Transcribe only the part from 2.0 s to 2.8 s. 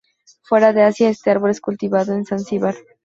en Zanzibar.